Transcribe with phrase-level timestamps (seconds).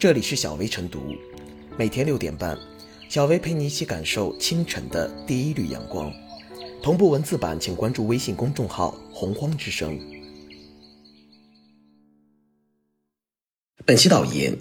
[0.00, 1.14] 这里是小薇晨读，
[1.76, 2.58] 每天六点半，
[3.10, 6.10] 小薇陪你一起感受清晨的第一缕阳光。
[6.82, 10.00] 同步文字版，请关注微信公众号“洪荒之声”。
[13.84, 14.56] 本期导言：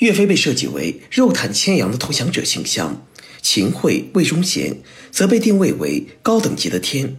[0.00, 3.06] 岳飞被设计为肉袒牵羊的投降者形象，
[3.40, 7.16] 秦桧、魏忠贤则被定位为高等级的天。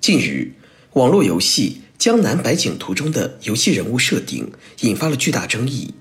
[0.00, 0.54] 近日，
[0.94, 4.50] 网络游戏《江南百景图》中的游戏人物设定
[4.80, 5.94] 引发了巨大争议。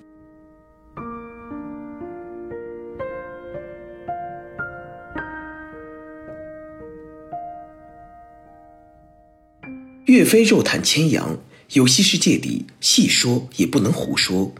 [10.23, 11.39] 非肉袒牵羊，
[11.73, 14.53] 游戏世界里细说也不能胡说。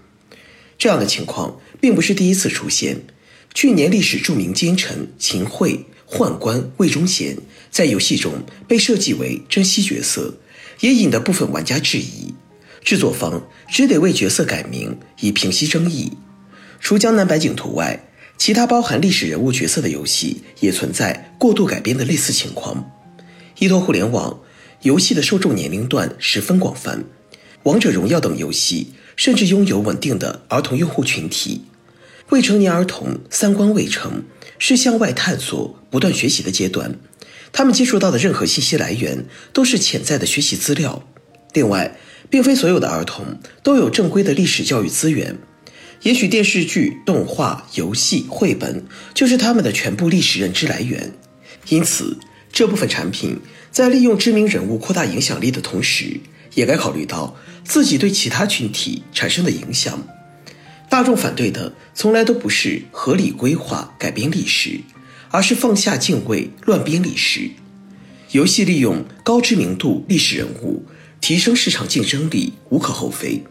[0.78, 3.02] 这样的情况并不是第一次出现。
[3.54, 7.38] 去年，历史著名奸臣秦桧、宦官魏忠贤
[7.70, 10.40] 在游戏中被设计为珍稀角色，
[10.80, 12.34] 也引得部分玩家质疑。
[12.84, 16.12] 制作方只得为角色改名，以平息争议。
[16.80, 18.04] 除《江南百景图》外，
[18.38, 22.92] 其他包含历史人物角色的游戏也存在过度改编的类似情况。
[23.60, 24.40] 依托互联网。
[24.84, 27.06] 游戏的受众年龄段十分广泛，
[27.64, 31.62] 王者荣耀等游戏甚至拥有稳定的儿童用户群体。
[32.30, 34.24] 未成年儿童三观未成，
[34.60, 36.96] 是向外探索、不断学习的阶段，
[37.54, 41.08] 他们接触到的任何信息来源都是潜在的学习资料。
[41.54, 41.98] 另外，
[42.30, 45.38] 并非所有的儿童都有正规的历史教育资源，
[46.02, 51.14] 也许电视剧、动画、游戏、绘本就是他们的全部历史认知来源。
[51.70, 52.18] 因此，
[52.52, 53.40] 这部分产品。
[53.74, 56.20] 在利用知名人物扩大影响力的同时，
[56.54, 60.08] 也该考虑到自己对其他群体产生的影响。
[60.88, 64.82] 大众反对的从来都不是合理规划改编历史，
[65.32, 67.50] 而是放下敬畏乱编历史。
[68.30, 70.86] 游戏利用高知名度历史人物
[71.20, 73.44] 提升市场竞争力无可厚非。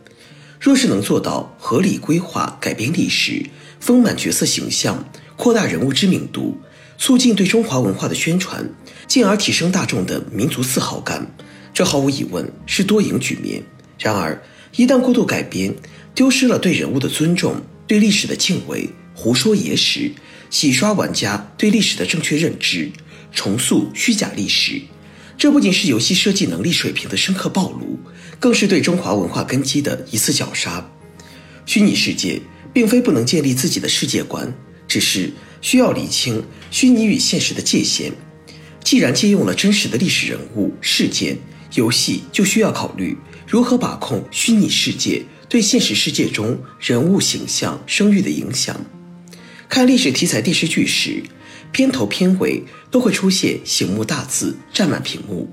[0.61, 3.45] 若是能做到合理规划改编历史，
[3.81, 6.61] 丰满角色形象，扩大人物知名度。
[7.03, 8.64] 促进对中华文化的宣传，
[9.08, 11.27] 进而提升大众的民族自豪感，
[11.75, 13.60] 这毫无疑问是多赢局面。
[13.99, 14.41] 然而，
[14.77, 15.75] 一旦过度改编，
[16.15, 17.56] 丢失了对人物的尊重、
[17.88, 20.12] 对历史的敬畏，胡说野史，
[20.49, 22.93] 洗刷玩家对历史的正确认知，
[23.32, 24.81] 重塑虚假历史，
[25.37, 27.98] 这不仅是游戏设计能力水平的深刻暴露，
[28.38, 30.88] 更是对中华文化根基的一次绞杀。
[31.66, 32.41] 虚拟世界
[32.72, 34.54] 并非不能建立自己的世界观，
[34.87, 35.32] 只是。
[35.62, 38.12] 需要理清虚拟与现实的界限。
[38.84, 41.39] 既然借用了真实的历史人物事件，
[41.75, 48.78] 游戏就需要考虑如何把控虚拟世界对现实世界中人物形象声誉的影响。
[49.69, 51.22] 看历史题材电视剧时，
[51.71, 55.51] 片头片尾都会出现醒目大字占满屏幕，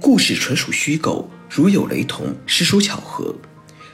[0.00, 3.36] 故事纯属虚构，如有雷同，实属巧合。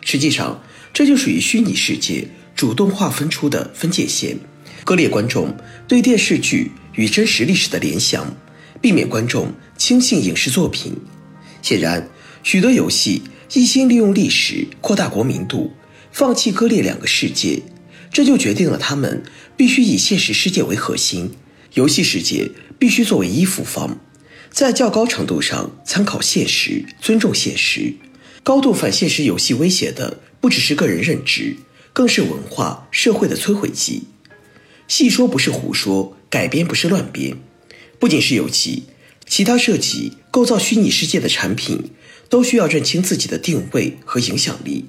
[0.00, 0.62] 实际上，
[0.94, 4.38] 这就属于虚拟世界主动划分出的分界线。
[4.88, 5.54] 割裂观众
[5.86, 8.34] 对电视剧与真实历史的联想，
[8.80, 10.96] 避免观众轻信影视作品。
[11.60, 12.08] 显然，
[12.42, 13.20] 许多游戏
[13.52, 15.74] 一心利用历史扩大国民度，
[16.10, 17.60] 放弃割裂两个世界，
[18.10, 19.22] 这就决定了他们
[19.58, 21.32] 必须以现实世界为核心，
[21.74, 23.98] 游戏世界必须作为依附方，
[24.48, 27.92] 在较高程度上参考现实、尊重现实。
[28.42, 31.58] 高度反现实游戏威胁的不只是个人认知，
[31.92, 34.04] 更是文化社会的摧毁剂。
[34.88, 37.36] 细说不是胡说，改编不是乱编。
[37.98, 38.84] 不仅是游戏，
[39.26, 41.90] 其他涉及构造虚拟世界的产品，
[42.30, 44.86] 都需要认清自己的定位和影响力，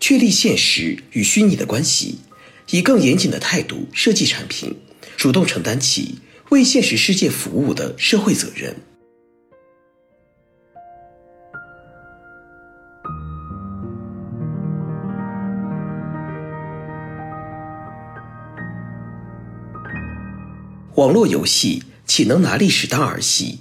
[0.00, 2.20] 确立现实与虚拟的关系，
[2.70, 4.76] 以更严谨的态度设计产品，
[5.16, 8.76] 主动承担起为现实世界服务的社会责任。
[20.96, 23.58] 网络游戏岂能拿历史当儿戏？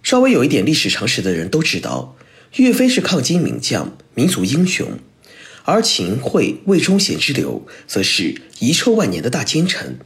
[0.00, 2.16] 稍微有一点历史常识的人都知道，
[2.54, 4.86] 岳飞是抗金名将、民族英雄，
[5.64, 9.98] 而秦桧、魏忠贤之流则是遗臭万年的大奸臣。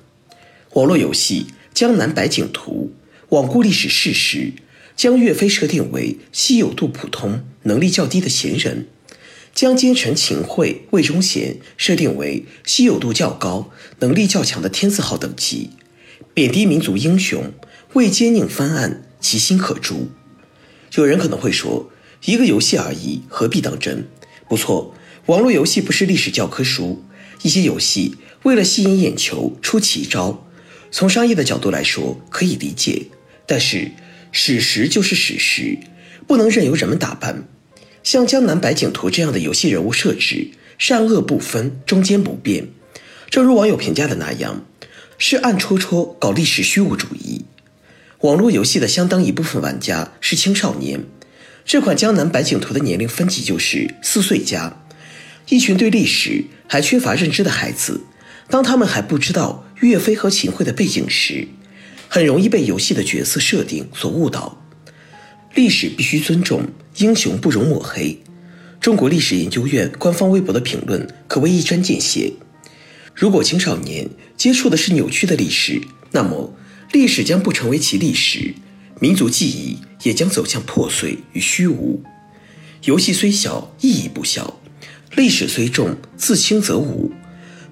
[0.72, 2.90] 网络游戏《江南百景图》
[3.36, 4.54] 罔顾历史事实，
[4.96, 8.88] 将岳飞设定为稀有度普通、能力较低的闲人，
[9.54, 15.69] 将奸臣秦桧、魏忠贤设定为稀有度较高、能力较强的天字号等级。
[16.32, 17.53] 贬低民族英雄，
[17.94, 20.09] 为奸佞翻案，其心可诛。
[20.94, 21.91] 有人可能会说，
[22.25, 24.06] 一个游戏而已，何必当真？
[24.49, 24.94] 不错，
[25.27, 27.05] 网络游戏不是历史教科书。
[27.43, 30.47] 一些游戏为了吸引眼球出奇招，
[30.91, 33.06] 从商业的角度来说可以理解。
[33.47, 33.91] 但是
[34.31, 35.79] 史实就是史实，
[36.27, 37.49] 不能任由人们打扮。
[38.03, 42.69] 像《江南百景图》这样的游戏人物设置，善恶不分，中间不变，
[43.31, 44.65] 正如网友评价的那样，
[45.22, 47.44] 是暗戳戳搞历史虚无主义。
[48.22, 51.05] 网络游戏的相当一部分玩家是青少年，
[51.62, 54.82] 这款江南百景图的年龄分级就是四岁加，
[55.50, 58.00] 一群对历史还缺乏认知的孩子，
[58.49, 61.49] 当他们还不知道岳飞和秦桧的背景时，
[62.08, 64.64] 很容易被游戏的角色设定所误导。
[65.55, 66.62] 历史必须尊重，
[66.96, 68.19] 英雄不容抹黑。
[68.81, 72.32] 中国历史研究院官方微博的评论可谓一针见血。
[73.20, 75.78] 如果青少年接触的是扭曲的历史，
[76.12, 76.55] 那么。
[76.90, 78.55] 历史将不成为其历史，
[78.99, 82.02] 民族记忆也将走向破碎与虚无。
[82.84, 84.55] 游戏虽小，意义不小；
[85.14, 87.12] 历史虽重，自轻则无。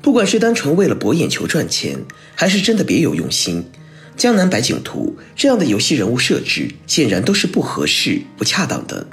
[0.03, 1.99] 不管是单纯为了博眼球赚钱，
[2.35, 3.63] 还是真的别有用心，
[4.19, 9.09] 《江南百景图》这样的游戏人物设置显然都是不合适、不恰当的。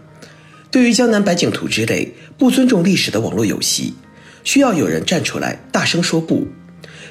[0.70, 3.94] 对于《江南百景图》之类不尊重历史的网络游戏，
[4.46, 6.48] 需要有人站出来大声说不。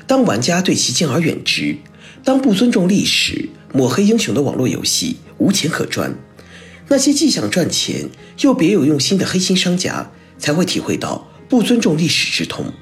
[0.06, 1.76] 当玩家对其敬而远之。
[2.24, 6.14] 当不尊重历史、抹黑英雄的网络游戏无钱可赚，
[6.88, 8.08] 那些既想赚钱
[8.40, 12.72] 又别有用心的黑心商家才会体会到不尊重历史之痛。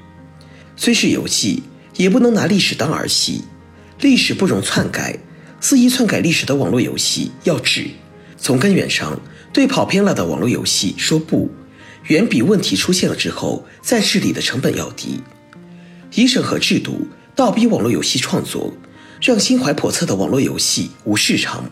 [0.77, 1.63] 虽是游戏，
[1.97, 3.41] 也不能拿历史当儿戏。
[3.99, 5.19] 历史不容篡改，
[5.59, 7.87] 肆意篡改历史的网络游戏要治。
[8.37, 9.19] 从根源上
[9.51, 11.51] 对跑偏了的网络游戏说不，
[12.07, 15.21] 远比问题出现了之后再治理的成本要低。
[16.13, 18.73] 以审核制度倒逼网络游戏创作。
[19.25, 21.71] 让心怀叵测的网络游戏无市场，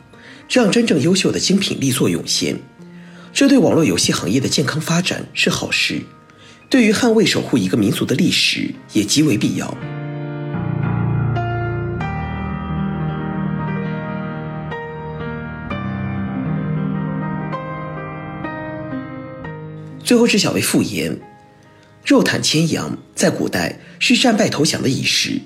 [0.50, 2.58] 让真正优秀的精品力作涌现，
[3.34, 6.02] 这对网络游戏行业的健康发展是好事，
[6.70, 9.78] 对于捍卫守护一个民族的历史也极为必要。
[20.12, 21.22] 最后是小为复言，
[22.04, 25.40] 肉袒牵羊在古代是战败投降的仪式。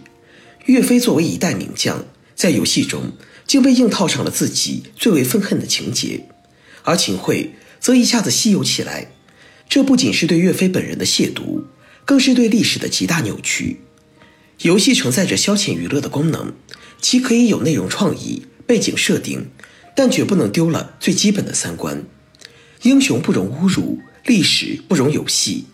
[0.66, 2.04] 岳飞作为一代名将，
[2.34, 3.12] 在游戏中
[3.46, 6.26] 竟被硬套上了自己最为愤恨的情节，
[6.82, 9.12] 而秦桧则一下子稀有起来。
[9.70, 11.66] 这不仅是对岳飞本人的亵渎，
[12.04, 13.82] 更是对历史的极大扭曲。
[14.62, 16.54] 游戏承载着消遣娱乐的功能，
[17.00, 19.46] 其可以有内容创意、背景设定，
[19.96, 22.04] 但绝不能丢了最基本的三观：
[22.82, 25.66] 英雄不容侮辱，历史不容游戏。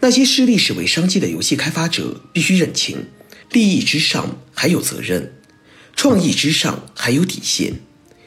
[0.00, 3.06] 那些视历史为商机的游戏开发者必须认清。
[3.50, 5.32] 利益之上还有责任，
[5.94, 7.80] 创意之上还有底线。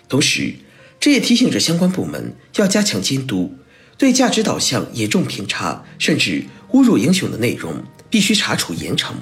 [0.07, 0.55] 同时，
[1.01, 3.57] 这也提醒着相关部门要加强监督，
[3.97, 9.15] 对价值导向严重偏差甚至侮辱英雄的内容必须查处严惩，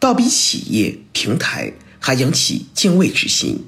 [0.00, 3.64] 倒逼企业平台还扬起敬畏之心。